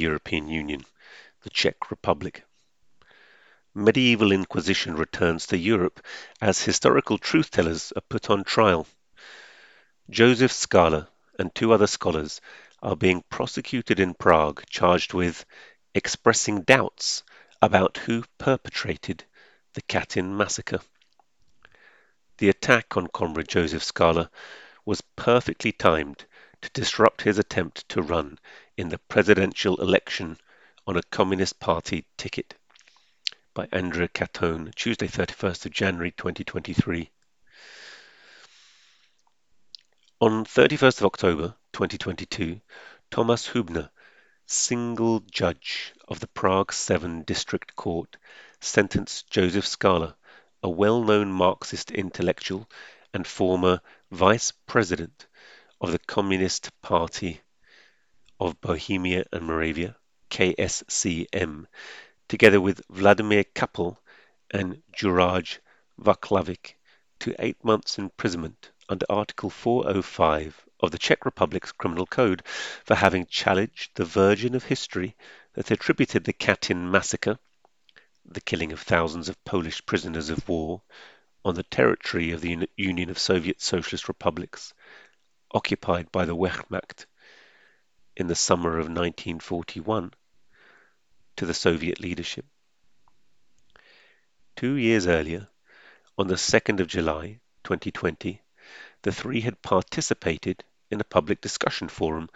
European 0.00 0.48
Union, 0.48 0.84
the 1.42 1.50
Czech 1.50 1.90
Republic. 1.90 2.44
Medieval 3.74 4.32
Inquisition 4.32 4.96
returns 4.96 5.46
to 5.46 5.58
Europe 5.58 6.04
as 6.40 6.62
historical 6.62 7.18
truth-tellers 7.18 7.92
are 7.94 8.02
put 8.08 8.30
on 8.30 8.42
trial. 8.42 8.86
Joseph 10.08 10.52
Skala 10.52 11.06
and 11.38 11.54
two 11.54 11.72
other 11.72 11.86
scholars 11.86 12.40
are 12.82 12.96
being 12.96 13.22
prosecuted 13.28 14.00
in 14.00 14.14
Prague 14.14 14.64
charged 14.68 15.12
with 15.12 15.44
expressing 15.94 16.62
doubts 16.62 17.22
about 17.62 17.98
who 17.98 18.24
perpetrated 18.38 19.24
the 19.74 19.82
Katyn 19.82 20.36
massacre. 20.36 20.80
The 22.38 22.48
attack 22.48 22.96
on 22.96 23.06
Comrade 23.06 23.48
Joseph 23.48 23.84
Skala 23.84 24.30
was 24.84 25.02
perfectly 25.14 25.72
timed 25.72 26.24
to 26.62 26.70
disrupt 26.70 27.22
his 27.22 27.38
attempt 27.38 27.88
to 27.90 28.02
run 28.02 28.38
in 28.80 28.88
the 28.88 28.98
presidential 29.10 29.78
election 29.82 30.38
on 30.86 30.96
a 30.96 31.02
Communist 31.10 31.60
Party 31.60 32.06
ticket 32.16 32.54
by 33.52 33.68
Andrea 33.70 34.08
Catone, 34.08 34.74
Tuesday 34.74 35.06
31st 35.06 35.66
of 35.66 35.72
January 35.72 36.12
2023. 36.12 37.10
On 40.22 40.46
31st 40.46 40.98
of 41.00 41.04
October 41.04 41.54
2022, 41.74 42.58
Thomas 43.10 43.48
Hübner, 43.48 43.90
single 44.46 45.20
judge 45.30 45.92
of 46.08 46.20
the 46.20 46.28
Prague 46.28 46.72
7 46.72 47.24
District 47.24 47.76
Court, 47.76 48.16
sentenced 48.60 49.28
Joseph 49.28 49.66
Skala, 49.66 50.14
a 50.62 50.70
well-known 50.70 51.30
Marxist 51.30 51.90
intellectual 51.90 52.66
and 53.12 53.26
former 53.26 53.82
vice 54.10 54.54
president 54.66 55.26
of 55.82 55.92
the 55.92 55.98
Communist 55.98 56.70
Party 56.80 57.42
of 58.40 58.58
Bohemia 58.62 59.22
and 59.32 59.44
Moravia, 59.44 59.94
KSCM, 60.30 61.66
together 62.26 62.58
with 62.58 62.80
Vladimir 62.88 63.44
Kapl 63.44 63.98
and 64.50 64.82
Juraj 64.96 65.58
Vaclavic, 66.00 66.76
to 67.18 67.34
eight 67.38 67.62
months' 67.62 67.98
imprisonment 67.98 68.70
under 68.88 69.04
Article 69.10 69.50
405 69.50 70.64
of 70.80 70.90
the 70.90 70.96
Czech 70.96 71.26
Republic's 71.26 71.72
Criminal 71.72 72.06
Code 72.06 72.42
for 72.82 72.94
having 72.94 73.26
challenged 73.26 73.90
the 73.94 74.06
version 74.06 74.54
of 74.54 74.64
history 74.64 75.14
that 75.52 75.70
attributed 75.70 76.24
the 76.24 76.32
Katyn 76.32 76.90
massacre, 76.90 77.38
the 78.24 78.40
killing 78.40 78.72
of 78.72 78.80
thousands 78.80 79.28
of 79.28 79.44
Polish 79.44 79.84
prisoners 79.84 80.30
of 80.30 80.48
war, 80.48 80.80
on 81.44 81.56
the 81.56 81.62
territory 81.64 82.30
of 82.30 82.40
the 82.40 82.66
Union 82.78 83.10
of 83.10 83.18
Soviet 83.18 83.60
Socialist 83.60 84.08
Republics, 84.08 84.72
occupied 85.52 86.10
by 86.10 86.24
the 86.24 86.34
Wehrmacht 86.34 87.04
in 88.20 88.26
the 88.26 88.34
summer 88.34 88.72
of 88.72 88.86
1941 88.86 90.12
to 91.36 91.46
the 91.46 91.54
Soviet 91.54 91.98
leadership. 92.00 92.44
Two 94.56 94.74
years 94.74 95.06
earlier, 95.06 95.48
on 96.18 96.26
the 96.26 96.34
2nd 96.34 96.80
of 96.80 96.86
July 96.86 97.40
2020, 97.64 98.42
the 99.02 99.10
three 99.12 99.40
had 99.40 99.62
participated 99.62 100.62
in 100.90 101.00
a 101.00 101.04
public 101.04 101.40
discussion 101.40 101.88
forum 101.88 102.28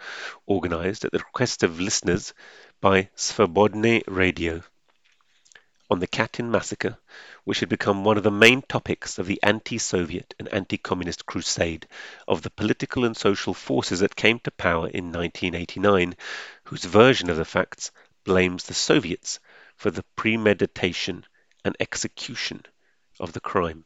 organized 0.47 1.05
at 1.05 1.11
the 1.11 1.19
request 1.19 1.61
of 1.61 1.79
listeners 1.79 2.33
by 2.81 3.09
Svobodny 3.15 4.01
Radio 4.07 4.63
on 5.89 5.99
the 5.99 6.07
Katyn 6.07 6.49
massacre, 6.49 6.97
which 7.43 7.59
had 7.59 7.69
become 7.69 8.03
one 8.03 8.17
of 8.17 8.23
the 8.23 8.31
main 8.31 8.61
topics 8.61 9.19
of 9.19 9.27
the 9.27 9.39
anti-Soviet 9.43 10.33
and 10.39 10.47
anti-communist 10.47 11.25
crusade 11.25 11.87
of 12.27 12.41
the 12.41 12.49
political 12.49 13.05
and 13.05 13.15
social 13.15 13.53
forces 13.53 13.99
that 13.99 14.15
came 14.15 14.39
to 14.39 14.51
power 14.51 14.87
in 14.87 15.11
1989, 15.11 16.15
whose 16.63 16.85
version 16.85 17.29
of 17.29 17.37
the 17.37 17.45
facts 17.45 17.91
blames 18.23 18.63
the 18.63 18.73
Soviets 18.73 19.39
for 19.75 19.91
the 19.91 20.03
premeditation 20.15 21.25
and 21.63 21.75
execution 21.79 22.63
of 23.19 23.33
the 23.33 23.39
crime. 23.39 23.85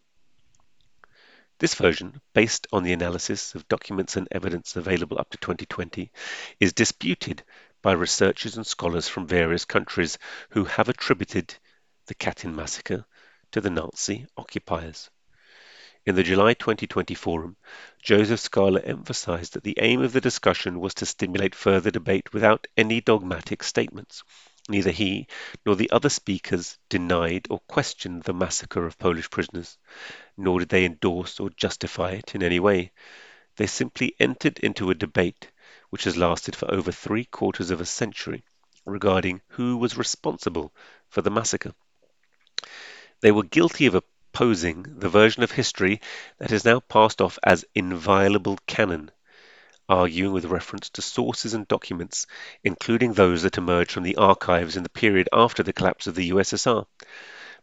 This 1.59 1.75
version, 1.75 2.21
based 2.33 2.67
on 2.71 2.83
the 2.83 2.93
analysis 2.93 3.53
of 3.53 3.67
documents 3.67 4.15
and 4.15 4.29
evidence 4.31 4.77
available 4.77 5.19
up 5.19 5.29
to 5.31 5.37
2020, 5.39 6.09
is 6.61 6.71
disputed 6.71 7.43
by 7.81 7.91
researchers 7.91 8.55
and 8.55 8.65
scholars 8.65 9.09
from 9.09 9.27
various 9.27 9.65
countries 9.65 10.17
who 10.51 10.63
have 10.63 10.87
attributed 10.87 11.53
the 12.09 12.15
Katyn 12.15 12.55
massacre 12.55 13.05
to 13.51 13.61
the 13.61 13.69
Nazi 13.69 14.25
occupiers. 14.35 15.11
In 16.07 16.15
the 16.15 16.23
July 16.23 16.55
2020 16.55 17.13
forum, 17.13 17.55
Joseph 18.01 18.39
Skala 18.39 18.81
emphasized 18.83 19.53
that 19.53 19.63
the 19.63 19.77
aim 19.79 20.01
of 20.01 20.11
the 20.11 20.19
discussion 20.19 20.79
was 20.79 20.95
to 20.95 21.05
stimulate 21.05 21.53
further 21.53 21.91
debate 21.91 22.33
without 22.33 22.65
any 22.75 22.99
dogmatic 22.99 23.61
statements. 23.61 24.23
Neither 24.67 24.89
he 24.89 25.27
nor 25.67 25.75
the 25.75 25.91
other 25.91 26.09
speakers 26.09 26.79
denied 26.89 27.45
or 27.51 27.59
questioned 27.67 28.23
the 28.23 28.33
massacre 28.33 28.87
of 28.87 28.97
Polish 28.97 29.29
prisoners, 29.29 29.77
nor 30.35 30.57
did 30.57 30.69
they 30.69 30.85
endorse 30.85 31.39
or 31.39 31.51
justify 31.51 32.13
it 32.13 32.33
in 32.33 32.41
any 32.41 32.59
way. 32.59 32.91
They 33.57 33.67
simply 33.67 34.15
entered 34.19 34.57
into 34.57 34.89
a 34.89 34.95
debate 34.95 35.51
which 35.91 36.05
has 36.05 36.17
lasted 36.17 36.55
for 36.55 36.73
over 36.73 36.91
three 36.91 37.25
quarters 37.25 37.69
of 37.69 37.79
a 37.79 37.85
century 37.85 38.43
regarding 38.83 39.41
who 39.49 39.77
was 39.77 39.95
responsible 39.95 40.73
for 41.07 41.21
the 41.21 41.29
massacre. 41.29 41.75
They 43.21 43.31
were 43.31 43.43
guilty 43.43 43.85
of 43.85 43.95
opposing 43.95 44.83
the 44.83 45.09
version 45.09 45.43
of 45.43 45.51
history 45.51 45.99
that 46.37 46.51
is 46.51 46.63
now 46.63 46.79
passed 46.79 47.21
off 47.21 47.37
as 47.43 47.65
inviolable 47.75 48.57
canon, 48.65 49.11
arguing 49.89 50.31
with 50.31 50.45
reference 50.45 50.89
to 50.91 51.01
sources 51.01 51.53
and 51.53 51.67
documents, 51.67 52.27
including 52.63 53.13
those 53.13 53.43
that 53.43 53.57
emerged 53.57 53.91
from 53.91 54.03
the 54.03 54.15
archives 54.15 54.77
in 54.77 54.83
the 54.83 54.89
period 54.89 55.27
after 55.33 55.63
the 55.63 55.73
collapse 55.73 56.07
of 56.07 56.15
the 56.15 56.29
USSR. 56.29 56.85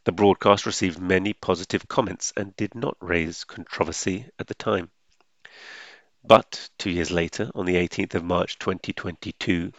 The 0.05 0.12
broadcast 0.12 0.67
received 0.67 0.99
many 0.99 1.33
positive 1.33 1.88
comments 1.88 2.33
and 2.37 2.55
did 2.56 2.75
not 2.75 2.97
raise 3.00 3.44
controversy 3.44 4.27
at 4.38 4.49
the 4.49 4.55
time. 4.55 4.91
But 6.23 6.69
two 6.77 6.91
years 6.91 7.11
later, 7.11 7.50
on 7.55 7.65
the 7.67 7.77
18th 7.77 8.17
of 8.17 8.25
March 8.25 8.59
2022, 8.59 9.73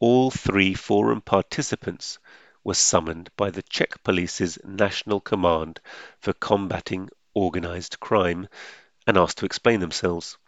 all 0.00 0.30
three 0.30 0.74
forum 0.74 1.20
participants 1.20 2.18
was 2.64 2.78
summoned 2.78 3.30
by 3.36 3.50
the 3.50 3.62
Czech 3.62 4.02
Police's 4.02 4.58
National 4.64 5.20
Command 5.20 5.80
for 6.18 6.32
Combating 6.32 7.10
Organised 7.36 8.00
Crime 8.00 8.48
and 9.06 9.18
asked 9.18 9.38
to 9.38 9.46
explain 9.46 9.80
themselves. 9.80 10.38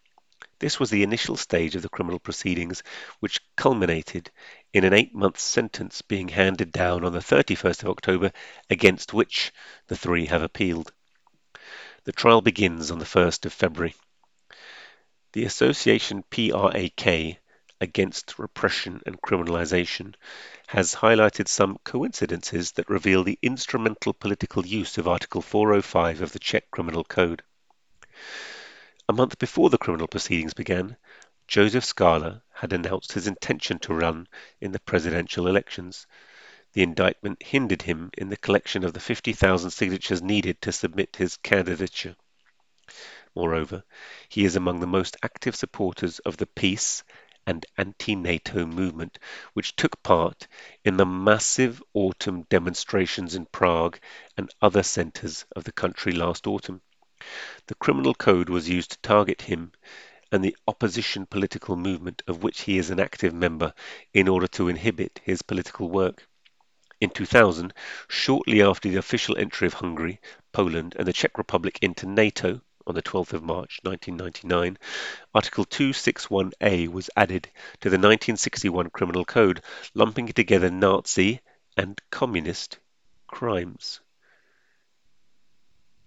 This 0.58 0.80
was 0.80 0.88
the 0.88 1.02
initial 1.02 1.36
stage 1.36 1.76
of 1.76 1.82
the 1.82 1.90
criminal 1.90 2.18
proceedings, 2.18 2.82
which 3.20 3.42
culminated 3.56 4.30
in 4.72 4.84
an 4.84 4.94
eight-month 4.94 5.38
sentence 5.38 6.00
being 6.00 6.28
handed 6.28 6.72
down 6.72 7.04
on 7.04 7.12
the 7.12 7.18
31st 7.18 7.82
of 7.82 7.90
October, 7.90 8.32
against 8.70 9.12
which 9.12 9.52
the 9.88 9.96
three 9.96 10.24
have 10.26 10.40
appealed. 10.40 10.92
The 12.04 12.12
trial 12.12 12.40
begins 12.40 12.90
on 12.90 12.98
the 12.98 13.04
1st 13.04 13.44
of 13.44 13.52
February. 13.52 13.94
The 15.32 15.44
association 15.44 16.24
PRAK 16.30 17.38
against 17.80 18.38
repression 18.38 19.00
and 19.04 19.20
criminalization 19.20 20.14
has 20.66 20.94
highlighted 20.94 21.46
some 21.46 21.78
coincidences 21.84 22.72
that 22.72 22.88
reveal 22.88 23.22
the 23.22 23.38
instrumental 23.42 24.12
political 24.12 24.64
use 24.64 24.98
of 24.98 25.06
Article 25.06 25.42
405 25.42 26.22
of 26.22 26.32
the 26.32 26.38
Czech 26.38 26.70
Criminal 26.70 27.04
Code. 27.04 27.42
A 29.08 29.12
month 29.12 29.38
before 29.38 29.70
the 29.70 29.78
criminal 29.78 30.08
proceedings 30.08 30.54
began, 30.54 30.96
Joseph 31.46 31.84
Skala 31.84 32.42
had 32.52 32.72
announced 32.72 33.12
his 33.12 33.28
intention 33.28 33.78
to 33.80 33.94
run 33.94 34.26
in 34.60 34.72
the 34.72 34.80
presidential 34.80 35.46
elections. 35.46 36.06
The 36.72 36.82
indictment 36.82 37.42
hindered 37.42 37.82
him 37.82 38.10
in 38.18 38.30
the 38.30 38.36
collection 38.36 38.84
of 38.84 38.94
the 38.94 39.00
50,000 39.00 39.70
signatures 39.70 40.22
needed 40.22 40.60
to 40.62 40.72
submit 40.72 41.16
his 41.16 41.36
candidature. 41.36 42.16
Moreover, 43.34 43.84
he 44.28 44.44
is 44.44 44.56
among 44.56 44.80
the 44.80 44.86
most 44.86 45.16
active 45.22 45.54
supporters 45.54 46.18
of 46.20 46.36
the 46.38 46.46
peace 46.46 47.04
and 47.46 47.64
anti-NATO 47.78 48.66
movement, 48.66 49.18
which 49.52 49.76
took 49.76 50.02
part 50.02 50.48
in 50.84 50.96
the 50.96 51.06
massive 51.06 51.82
autumn 51.94 52.42
demonstrations 52.48 53.34
in 53.34 53.46
Prague 53.46 53.98
and 54.36 54.50
other 54.60 54.82
centres 54.82 55.46
of 55.54 55.64
the 55.64 55.72
country 55.72 56.12
last 56.12 56.46
autumn. 56.46 56.82
The 57.66 57.74
criminal 57.76 58.14
code 58.14 58.48
was 58.48 58.68
used 58.68 58.90
to 58.90 58.98
target 58.98 59.42
him 59.42 59.72
and 60.32 60.44
the 60.44 60.56
opposition 60.66 61.24
political 61.24 61.76
movement 61.76 62.22
of 62.26 62.42
which 62.42 62.62
he 62.62 62.78
is 62.78 62.90
an 62.90 63.00
active 63.00 63.32
member 63.32 63.72
in 64.12 64.28
order 64.28 64.48
to 64.48 64.68
inhibit 64.68 65.20
his 65.24 65.42
political 65.42 65.88
work. 65.88 66.26
In 67.00 67.10
2000, 67.10 67.72
shortly 68.08 68.62
after 68.62 68.88
the 68.88 68.96
official 68.96 69.36
entry 69.36 69.66
of 69.66 69.74
Hungary, 69.74 70.20
Poland 70.52 70.96
and 70.98 71.06
the 71.06 71.12
Czech 71.12 71.38
Republic 71.38 71.78
into 71.82 72.06
NATO, 72.06 72.60
on 72.86 72.94
the 72.94 73.02
12th 73.02 73.32
of 73.32 73.42
March 73.42 73.80
1999, 73.82 74.78
Article 75.34 75.64
261A 75.64 76.88
was 76.88 77.10
added 77.16 77.44
to 77.80 77.90
the 77.90 77.96
1961 77.96 78.90
Criminal 78.90 79.24
Code, 79.24 79.62
lumping 79.94 80.28
together 80.28 80.70
Nazi 80.70 81.40
and 81.76 82.00
communist 82.10 82.78
crimes. 83.26 84.00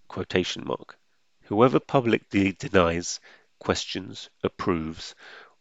Quotation 0.08 0.64
mark. 0.66 0.98
Whoever 1.42 1.80
publicly 1.80 2.52
denies, 2.52 3.20
questions, 3.58 4.30
approves, 4.42 5.14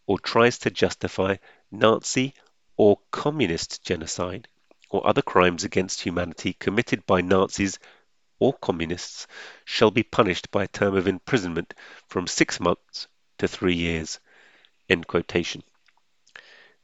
or 0.05 0.19
tries 0.19 0.59
to 0.59 0.71
justify 0.71 1.35
Nazi 1.71 2.33
or 2.77 2.99
communist 3.11 3.83
genocide 3.83 4.47
or 4.89 5.05
other 5.05 5.21
crimes 5.21 5.63
against 5.63 6.01
humanity 6.01 6.53
committed 6.53 7.05
by 7.05 7.21
Nazis 7.21 7.77
or 8.39 8.53
communists 8.53 9.27
shall 9.65 9.91
be 9.91 10.03
punished 10.03 10.49
by 10.49 10.63
a 10.63 10.67
term 10.67 10.95
of 10.95 11.07
imprisonment 11.07 11.73
from 12.07 12.25
six 12.25 12.59
months 12.59 13.07
to 13.37 13.47
three 13.47 13.75
years. 13.75 14.19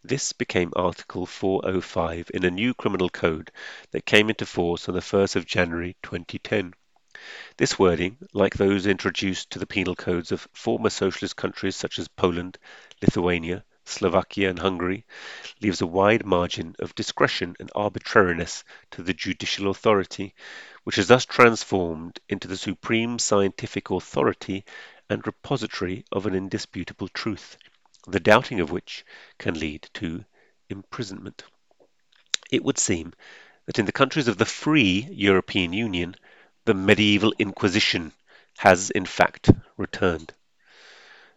This 0.03 0.33
became 0.33 0.71
Article 0.75 1.25
405 1.25 2.29
in 2.33 2.45
a 2.45 2.51
new 2.51 2.73
criminal 2.75 3.09
code 3.09 3.51
that 3.91 4.05
came 4.05 4.29
into 4.29 4.45
force 4.45 4.87
on 4.87 4.93
the 4.93 5.01
1st 5.01 5.35
of 5.35 5.45
January 5.45 5.95
2010. 6.03 6.73
This 7.57 7.79
wording, 7.79 8.17
like 8.33 8.55
those 8.55 8.85
introduced 8.85 9.49
to 9.51 9.59
the 9.59 9.65
penal 9.65 9.95
codes 9.95 10.31
of 10.31 10.47
former 10.53 10.89
socialist 10.89 11.35
countries 11.35 11.75
such 11.75 11.97
as 11.97 12.07
Poland, 12.07 12.59
Lithuania, 13.01 13.63
Slovakia 13.85 14.49
and 14.49 14.59
Hungary, 14.59 15.05
leaves 15.61 15.79
a 15.79 15.87
wide 15.87 16.25
margin 16.25 16.75
of 16.79 16.95
discretion 16.95 17.55
and 17.59 17.71
arbitrariness 17.75 18.63
to 18.91 19.03
the 19.03 19.13
judicial 19.13 19.69
authority, 19.69 20.33
which 20.83 20.97
is 20.97 21.07
thus 21.07 21.25
transformed 21.25 22.19
into 22.27 22.47
the 22.47 22.57
supreme 22.57 23.19
scientific 23.19 23.91
authority 23.91 24.65
and 25.09 25.25
repository 25.25 26.03
of 26.11 26.25
an 26.25 26.33
indisputable 26.33 27.07
truth, 27.07 27.57
the 28.07 28.19
doubting 28.19 28.59
of 28.59 28.71
which 28.71 29.05
can 29.37 29.59
lead 29.59 29.87
to 29.93 30.25
imprisonment. 30.69 31.43
It 32.51 32.63
would 32.63 32.77
seem 32.77 33.13
that 33.65 33.79
in 33.79 33.85
the 33.85 33.91
countries 33.91 34.27
of 34.27 34.37
the 34.37 34.45
free 34.45 35.07
European 35.11 35.73
Union 35.73 36.15
the 36.65 36.73
medieval 36.73 37.33
Inquisition 37.37 38.11
has 38.57 38.89
in 38.89 39.05
fact 39.05 39.49
returned. 39.77 40.33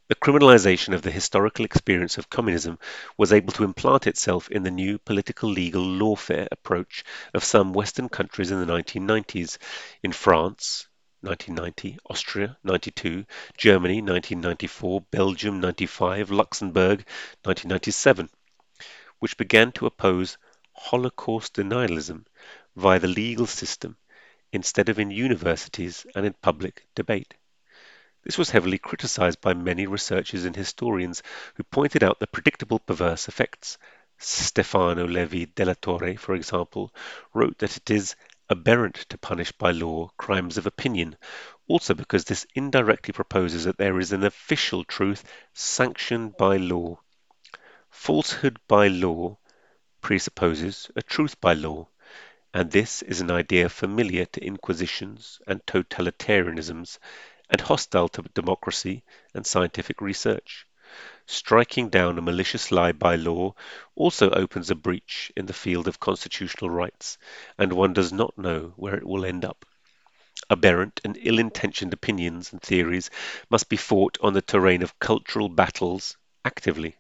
The 0.08 0.14
criminalization 0.14 0.94
of 0.94 1.02
the 1.02 1.10
historical 1.10 1.66
experience 1.66 2.16
of 2.16 2.30
communism 2.30 2.78
was 3.18 3.30
able 3.30 3.52
to 3.52 3.64
implant 3.64 4.06
itself 4.06 4.50
in 4.50 4.62
the 4.62 4.70
new 4.70 4.98
political 4.98 5.50
legal 5.50 5.82
lawfare 5.82 6.48
approach 6.50 7.04
of 7.34 7.44
some 7.44 7.74
Western 7.74 8.08
countries 8.08 8.50
in 8.50 8.58
the 8.58 8.72
1990s. 8.72 9.58
In 10.02 10.12
France, 10.12 10.88
1990, 11.20 11.98
Austria 12.08 12.56
92, 12.64 13.26
Germany 13.58 13.96
1994, 13.96 15.02
Belgium 15.10 15.60
95, 15.60 16.30
Luxembourg 16.30 17.04
1997, 17.42 18.30
which 19.18 19.36
began 19.36 19.72
to 19.72 19.84
oppose 19.84 20.38
Holocaust 20.72 21.52
denialism 21.52 22.24
via 22.76 22.98
the 22.98 23.08
legal 23.08 23.46
system 23.46 23.98
instead 24.54 24.88
of 24.88 24.98
in 24.98 25.10
universities 25.10 26.06
and 26.14 26.24
in 26.24 26.32
public 26.40 26.86
debate. 26.94 27.34
This 28.24 28.36
was 28.36 28.50
heavily 28.50 28.78
criticized 28.78 29.40
by 29.40 29.54
many 29.54 29.86
researchers 29.86 30.44
and 30.44 30.56
historians 30.56 31.22
who 31.54 31.62
pointed 31.62 32.02
out 32.02 32.18
the 32.18 32.26
predictable 32.26 32.78
perverse 32.78 33.28
effects. 33.28 33.78
Stefano 34.18 35.06
Levi 35.06 35.46
della 35.54 35.76
Torre, 35.76 36.16
for 36.16 36.34
example, 36.34 36.92
wrote 37.32 37.58
that 37.58 37.76
it 37.76 37.90
is 37.90 38.16
aberrant 38.50 38.96
to 39.08 39.18
punish 39.18 39.52
by 39.52 39.70
law 39.70 40.10
crimes 40.16 40.58
of 40.58 40.66
opinion, 40.66 41.16
also 41.68 41.94
because 41.94 42.24
this 42.24 42.46
indirectly 42.54 43.12
proposes 43.12 43.64
that 43.64 43.78
there 43.78 44.00
is 44.00 44.12
an 44.12 44.24
official 44.24 44.82
truth 44.84 45.22
sanctioned 45.52 46.36
by 46.36 46.56
law. 46.56 46.98
Falsehood 47.90 48.58
by 48.66 48.88
law 48.88 49.38
presupposes 50.00 50.90
a 50.96 51.02
truth 51.02 51.40
by 51.40 51.52
law, 51.52 51.86
and 52.52 52.70
this 52.70 53.02
is 53.02 53.20
an 53.20 53.30
idea 53.30 53.68
familiar 53.68 54.24
to 54.24 54.44
inquisitions 54.44 55.40
and 55.46 55.64
totalitarianisms 55.66 56.98
and 57.50 57.60
hostile 57.60 58.08
to 58.08 58.22
democracy 58.34 59.02
and 59.34 59.46
scientific 59.46 60.00
research. 60.00 60.66
Striking 61.26 61.90
down 61.90 62.16
a 62.18 62.22
malicious 62.22 62.72
lie 62.72 62.92
by 62.92 63.16
law 63.16 63.54
also 63.94 64.30
opens 64.30 64.70
a 64.70 64.74
breach 64.74 65.30
in 65.36 65.46
the 65.46 65.52
field 65.52 65.86
of 65.86 66.00
constitutional 66.00 66.70
rights, 66.70 67.18
and 67.58 67.72
one 67.72 67.92
does 67.92 68.12
not 68.12 68.38
know 68.38 68.72
where 68.76 68.94
it 68.94 69.06
will 69.06 69.24
end 69.24 69.44
up. 69.44 69.66
Aberrant 70.50 71.00
and 71.04 71.18
ill-intentioned 71.20 71.92
opinions 71.92 72.52
and 72.52 72.62
theories 72.62 73.10
must 73.50 73.68
be 73.68 73.76
fought 73.76 74.16
on 74.22 74.32
the 74.32 74.40
terrain 74.40 74.82
of 74.82 74.98
cultural 74.98 75.48
battles 75.48 76.16
actively. 76.44 76.96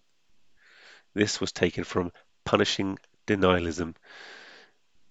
This 1.14 1.40
was 1.40 1.52
taken 1.52 1.84
from 1.84 2.12
Punishing 2.44 2.98
Denialism 3.26 3.94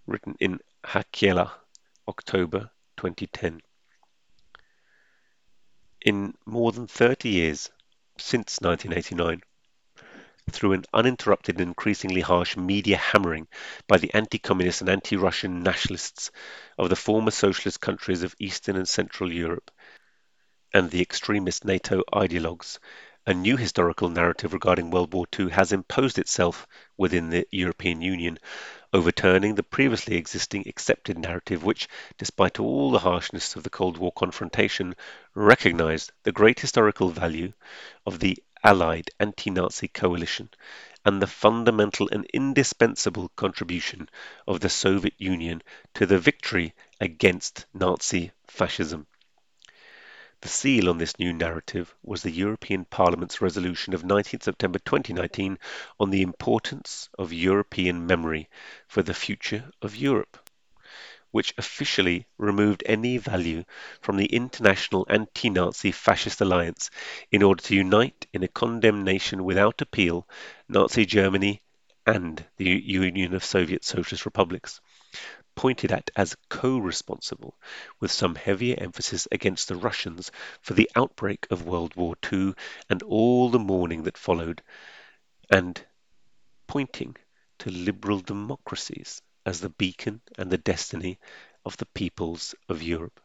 written 0.06 0.36
in 0.40 0.60
Ha 0.86 1.04
Keillah, 1.12 1.52
October 2.08 2.70
2010. 2.98 3.62
In 6.08 6.38
more 6.46 6.72
than 6.72 6.88
30 6.88 7.28
years, 7.28 7.70
since 8.18 8.62
1989, 8.62 9.42
through 10.50 10.72
an 10.72 10.86
uninterrupted 10.94 11.60
and 11.60 11.68
increasingly 11.68 12.22
harsh 12.22 12.56
media 12.56 12.96
hammering 12.96 13.50
by 13.90 13.98
the 13.98 14.14
anti-communist 14.14 14.80
and 14.80 14.90
anti-Russian 14.90 15.64
nationalists 15.64 16.32
of 16.78 16.88
the 16.88 16.96
former 16.96 17.32
socialist 17.32 17.82
countries 17.82 18.24
of 18.24 18.38
Eastern 18.40 18.78
and 18.78 18.88
Central 18.88 19.30
Europe, 19.30 19.70
and 20.74 20.90
the 20.90 21.02
extremist 21.02 21.66
NATO 21.66 22.04
ideologues, 22.14 22.80
a 23.26 23.34
new 23.34 23.58
historical 23.58 24.08
narrative 24.08 24.54
regarding 24.54 24.92
World 24.92 25.14
War 25.14 25.26
II 25.38 25.50
has 25.50 25.74
imposed 25.74 26.20
itself 26.20 26.68
within 26.96 27.32
the 27.32 27.46
European 27.52 28.02
Union, 28.02 28.40
overturning 28.94 29.56
the 29.56 29.64
previously 29.64 30.16
existing 30.16 30.68
accepted 30.68 31.18
narrative 31.18 31.64
which, 31.64 31.88
despite 32.18 32.60
all 32.60 32.92
the 32.92 33.00
harshness 33.00 33.56
of 33.56 33.64
the 33.64 33.70
Cold 33.70 33.98
War 33.98 34.12
confrontation, 34.12 34.96
recognized 35.34 36.12
the 36.24 36.32
great 36.32 36.60
historical 36.60 37.10
value 37.10 37.54
of 38.06 38.20
the 38.20 38.38
Allied 38.64 39.10
anti-Nazi 39.20 39.88
coalition 39.88 40.50
and 41.06 41.22
the 41.22 41.28
fundamental 41.28 42.10
and 42.12 42.26
indispensable 42.34 43.30
contribution 43.36 44.10
of 44.48 44.60
the 44.60 44.70
Soviet 44.70 45.14
Union 45.18 45.62
to 45.94 46.06
the 46.06 46.20
victory 46.20 46.74
against 47.00 47.66
Nazi 47.74 48.32
fascism. 48.48 49.08
The 50.42 50.50
seal 50.50 50.88
on 50.88 51.00
this 51.00 51.18
new 51.18 51.34
narrative 51.34 51.96
was 52.04 52.22
the 52.22 52.30
European 52.30 52.86
Parliament's 52.86 53.42
resolution 53.42 53.96
of 53.96 54.04
19 54.04 54.42
September 54.42 54.78
2019 54.78 55.58
on 56.00 56.12
the 56.12 56.22
importance 56.22 57.10
of 57.18 57.34
European 57.34 58.06
memory 58.06 58.48
for 58.88 59.02
the 59.02 59.16
future 59.16 59.72
of 59.82 59.96
Europe, 59.96 60.50
which 61.32 61.56
officially 61.58 62.28
removed 62.38 62.84
any 62.86 63.18
value 63.18 63.64
from 64.00 64.18
the 64.18 64.28
international 64.28 65.08
anti-Nazi 65.10 65.92
fascist 65.92 66.40
alliance 66.40 66.92
in 67.32 67.42
order 67.42 67.64
to 67.64 67.76
unite 67.76 68.28
in 68.32 68.44
a 68.44 68.48
condemnation 68.48 69.44
without 69.44 69.82
appeal 69.82 70.28
Nazi 70.70 71.08
Germany 71.08 71.64
and 72.06 72.46
the 72.58 72.70
Union 72.70 73.34
of 73.34 73.44
Soviet 73.44 73.84
Socialist 73.84 74.26
Republics 74.26 74.82
pointed 75.58 75.92
at 75.92 76.12
as 76.16 76.38
co-responsible, 76.50 77.58
with 78.00 78.12
some 78.12 78.36
heavier 78.36 78.76
emphasis 78.78 79.28
against 79.32 79.68
the 79.68 79.76
Russians 79.76 80.32
for 80.62 80.76
the 80.76 80.90
outbreak 80.96 81.48
of 81.50 81.66
World 81.66 81.96
War 81.96 82.16
II 82.32 82.54
and 82.90 83.02
all 83.04 83.50
the 83.50 83.60
mourning 83.60 84.04
that 84.04 84.18
followed, 84.18 84.62
and 85.50 85.84
pointing 86.68 87.18
to 87.58 87.72
liberal 87.72 88.20
democracies 88.20 89.22
as 89.48 89.60
the 89.60 89.70
beacon 89.70 90.22
and 90.38 90.52
the 90.52 90.60
destiny 90.60 91.18
of 91.66 91.76
the 91.78 91.88
peoples 91.88 92.54
of 92.70 92.84
Europe. 92.84 93.20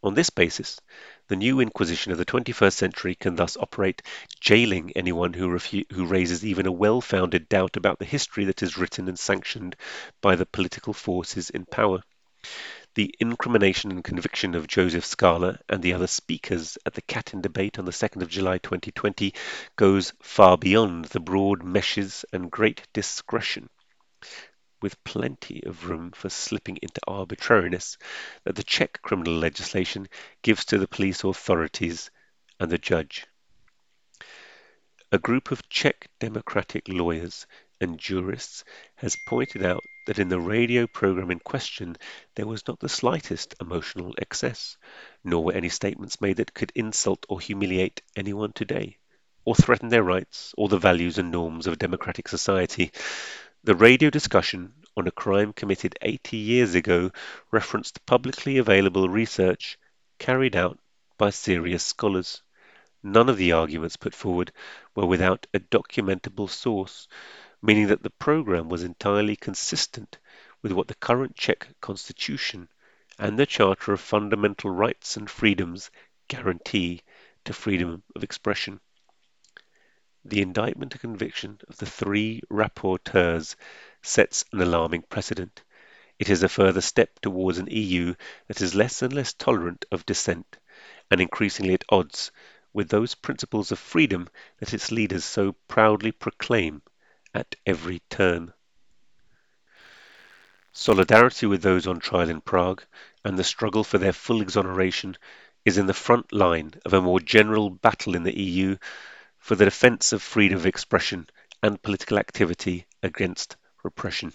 On 0.00 0.14
this 0.14 0.30
basis, 0.30 0.80
the 1.26 1.34
new 1.34 1.58
Inquisition 1.58 2.12
of 2.12 2.18
the 2.18 2.24
21st 2.24 2.72
century 2.72 3.16
can 3.16 3.34
thus 3.34 3.56
operate, 3.56 4.00
jailing 4.38 4.92
anyone 4.94 5.32
who, 5.32 5.48
refu- 5.48 5.90
who 5.90 6.06
raises 6.06 6.44
even 6.44 6.66
a 6.66 6.72
well 6.72 7.00
founded 7.00 7.48
doubt 7.48 7.76
about 7.76 7.98
the 7.98 8.04
history 8.04 8.44
that 8.44 8.62
is 8.62 8.78
written 8.78 9.08
and 9.08 9.18
sanctioned 9.18 9.74
by 10.20 10.36
the 10.36 10.46
political 10.46 10.92
forces 10.92 11.50
in 11.50 11.66
power. 11.66 12.04
The 12.94 13.12
incrimination 13.18 13.90
and 13.90 14.04
conviction 14.04 14.54
of 14.54 14.68
Joseph 14.68 15.04
Skala 15.04 15.58
and 15.68 15.82
the 15.82 15.94
other 15.94 16.06
speakers 16.06 16.78
at 16.86 16.94
the 16.94 17.02
Katyn 17.02 17.42
debate 17.42 17.76
on 17.76 17.84
the 17.84 17.90
2nd 17.90 18.22
of 18.22 18.28
July 18.28 18.58
2020 18.58 19.34
goes 19.74 20.12
far 20.22 20.56
beyond 20.56 21.06
the 21.06 21.18
broad 21.18 21.64
meshes 21.64 22.24
and 22.32 22.52
great 22.52 22.86
discretion 22.92 23.68
with 24.80 25.02
plenty 25.04 25.62
of 25.64 25.88
room 25.88 26.10
for 26.12 26.28
slipping 26.28 26.78
into 26.82 27.00
arbitrariness 27.06 27.98
that 28.44 28.56
the 28.56 28.62
Czech 28.62 29.00
criminal 29.02 29.34
legislation 29.34 30.08
gives 30.42 30.64
to 30.66 30.78
the 30.78 30.88
police 30.88 31.24
authorities 31.24 32.10
and 32.60 32.70
the 32.70 32.78
judge. 32.78 33.26
A 35.10 35.18
group 35.18 35.50
of 35.50 35.68
Czech 35.68 36.08
democratic 36.20 36.86
lawyers 36.88 37.46
and 37.80 37.98
jurists 37.98 38.64
has 38.96 39.16
pointed 39.26 39.64
out 39.64 39.82
that 40.06 40.18
in 40.18 40.28
the 40.28 40.40
radio 40.40 40.86
program 40.86 41.30
in 41.30 41.38
question 41.38 41.96
there 42.34 42.46
was 42.46 42.66
not 42.66 42.80
the 42.80 42.88
slightest 42.88 43.54
emotional 43.60 44.14
excess, 44.18 44.76
nor 45.24 45.44
were 45.44 45.52
any 45.52 45.68
statements 45.68 46.20
made 46.20 46.38
that 46.38 46.54
could 46.54 46.72
insult 46.74 47.24
or 47.28 47.40
humiliate 47.40 48.02
anyone 48.16 48.52
today, 48.52 48.96
or 49.44 49.54
threaten 49.54 49.88
their 49.88 50.02
rights 50.02 50.54
or 50.58 50.68
the 50.68 50.78
values 50.78 51.18
and 51.18 51.30
norms 51.30 51.66
of 51.66 51.74
a 51.74 51.76
democratic 51.76 52.28
society. 52.28 52.90
The 53.64 53.74
radio 53.74 54.08
discussion 54.08 54.72
on 54.96 55.08
a 55.08 55.10
crime 55.10 55.52
committed 55.52 55.98
80 56.00 56.36
years 56.36 56.76
ago 56.76 57.10
referenced 57.50 58.06
publicly 58.06 58.56
available 58.56 59.08
research 59.08 59.76
carried 60.20 60.54
out 60.54 60.78
by 61.16 61.30
serious 61.30 61.82
scholars. 61.82 62.42
None 63.02 63.28
of 63.28 63.36
the 63.36 63.50
arguments 63.50 63.96
put 63.96 64.14
forward 64.14 64.52
were 64.94 65.06
without 65.06 65.48
a 65.52 65.58
documentable 65.58 66.48
source, 66.48 67.08
meaning 67.60 67.88
that 67.88 68.04
the 68.04 68.10
program 68.10 68.68
was 68.68 68.84
entirely 68.84 69.34
consistent 69.34 70.18
with 70.62 70.70
what 70.70 70.86
the 70.86 70.94
current 70.94 71.34
Czech 71.34 71.68
constitution 71.80 72.68
and 73.18 73.36
the 73.36 73.44
Charter 73.44 73.92
of 73.92 74.00
Fundamental 74.00 74.70
Rights 74.70 75.16
and 75.16 75.28
Freedoms 75.28 75.90
guarantee 76.28 77.02
to 77.44 77.52
freedom 77.52 78.04
of 78.14 78.22
expression. 78.22 78.78
The 80.24 80.42
indictment 80.42 80.92
and 80.92 81.00
conviction 81.00 81.60
of 81.68 81.76
the 81.76 81.86
three 81.86 82.42
rapporteurs 82.50 83.54
sets 84.02 84.44
an 84.52 84.60
alarming 84.60 85.02
precedent. 85.02 85.62
It 86.18 86.28
is 86.28 86.42
a 86.42 86.48
further 86.48 86.80
step 86.80 87.20
towards 87.20 87.58
an 87.58 87.68
EU 87.70 88.14
that 88.48 88.60
is 88.60 88.74
less 88.74 89.02
and 89.02 89.12
less 89.12 89.32
tolerant 89.32 89.84
of 89.92 90.04
dissent, 90.04 90.58
and 91.10 91.20
increasingly 91.20 91.74
at 91.74 91.84
odds 91.88 92.32
with 92.72 92.88
those 92.88 93.14
principles 93.14 93.72
of 93.72 93.78
freedom 93.78 94.28
that 94.58 94.74
its 94.74 94.90
leaders 94.90 95.24
so 95.24 95.52
proudly 95.68 96.12
proclaim 96.12 96.82
at 97.32 97.54
every 97.64 98.00
turn. 98.10 98.52
Solidarity 100.72 101.46
with 101.46 101.62
those 101.62 101.86
on 101.86 102.00
trial 102.00 102.28
in 102.28 102.40
Prague 102.40 102.84
and 103.24 103.38
the 103.38 103.44
struggle 103.44 103.84
for 103.84 103.98
their 103.98 104.12
full 104.12 104.42
exoneration 104.42 105.16
is 105.64 105.78
in 105.78 105.86
the 105.86 105.94
front 105.94 106.32
line 106.32 106.72
of 106.84 106.92
a 106.92 107.00
more 107.00 107.20
general 107.20 107.70
battle 107.70 108.14
in 108.14 108.22
the 108.22 108.38
EU 108.38 108.76
for 109.48 109.56
the 109.56 109.64
defence 109.64 110.12
of 110.12 110.22
freedom 110.22 110.58
of 110.58 110.66
expression 110.66 111.26
and 111.62 111.80
political 111.80 112.18
activity 112.18 112.86
against 113.02 113.56
repression. 113.82 114.30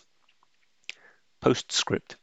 Postscript 1.39 2.15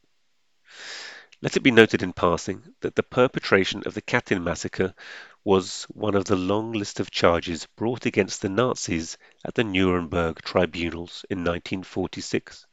Let 1.40 1.56
it 1.56 1.60
be 1.60 1.70
noted 1.70 2.02
in 2.02 2.12
passing 2.12 2.64
that 2.80 2.96
the 2.96 3.04
perpetration 3.04 3.84
of 3.86 3.94
the 3.94 4.02
Katyn 4.02 4.42
massacre 4.42 4.92
was 5.44 5.84
one 5.84 6.16
of 6.16 6.24
the 6.24 6.34
long 6.34 6.72
list 6.72 6.98
of 6.98 7.12
charges 7.12 7.68
brought 7.76 8.06
against 8.06 8.42
the 8.42 8.48
Nazis 8.48 9.18
at 9.44 9.54
the 9.54 9.62
Nuremberg 9.62 10.42
tribunals 10.42 11.24
in 11.30 11.44
1946. 11.44 12.66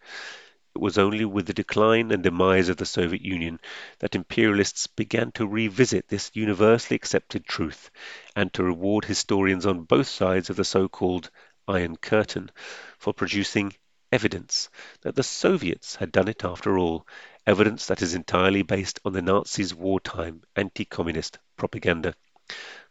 It 0.78 0.82
was 0.82 1.00
only 1.00 1.26
with 1.26 1.48
the 1.48 1.56
decline 1.56 2.12
and 2.12 2.22
demise 2.22 2.70
of 2.70 2.78
the 2.78 2.86
Soviet 2.86 3.24
Union 3.24 3.60
that 3.98 4.14
imperialists 4.14 4.86
began 4.86 5.32
to 5.32 5.48
revisit 5.48 6.08
this 6.08 6.30
universally 6.36 6.96
accepted 6.96 7.48
truth 7.48 7.90
and 8.36 8.54
to 8.54 8.64
reward 8.64 9.06
historians 9.06 9.66
on 9.66 9.86
both 9.86 10.08
sides 10.08 10.52
of 10.52 10.56
the 10.56 10.64
so-called 10.64 11.32
Iron 11.68 11.96
Curtain 11.96 12.52
for 13.00 13.12
producing 13.12 13.74
evidence 14.12 14.70
that 15.02 15.16
the 15.16 15.24
Soviets 15.24 15.96
had 15.96 16.12
done 16.12 16.28
it 16.28 16.46
after 16.46 16.78
all, 16.78 17.08
evidence 17.48 17.88
that 17.88 18.04
is 18.04 18.14
entirely 18.14 18.62
based 18.62 19.00
on 19.04 19.14
the 19.14 19.24
Nazis' 19.24 19.74
wartime 19.74 20.44
anti-communist 20.56 21.40
propaganda. 21.56 22.14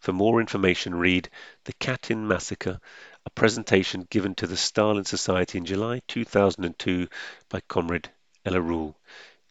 For 0.00 0.12
more 0.12 0.40
information 0.40 0.92
read 0.92 1.30
The 1.66 1.72
Katyn 1.74 2.26
Massacre, 2.26 2.80
a 3.26 3.30
presentation 3.30 4.06
given 4.08 4.36
to 4.36 4.46
the 4.46 4.56
Stalin 4.56 5.04
Society 5.04 5.58
in 5.58 5.64
July 5.64 6.00
2002 6.06 7.08
by 7.48 7.60
Comrade 7.68 8.08
Ella 8.44 8.60
Rule. 8.60 8.96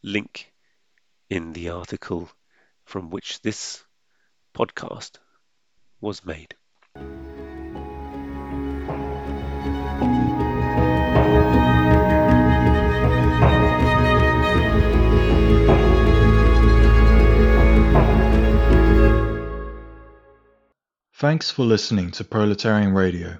Link 0.01 0.53
in 1.29 1.51
the 1.51 1.70
article 1.70 2.29
from 2.86 3.10
which 3.10 3.41
this 3.41 3.84
podcast 4.55 5.17
was 6.00 6.25
made. 6.25 6.55
Thanks 21.17 21.50
for 21.51 21.65
listening 21.65 22.12
to 22.12 22.24
Proletarian 22.24 22.94
Radio. 22.94 23.39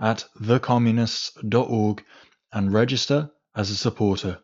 at 0.00 0.24
thecommunists.org 0.40 2.02
and 2.52 2.72
register 2.72 3.30
as 3.54 3.70
a 3.70 3.76
supporter. 3.76 4.38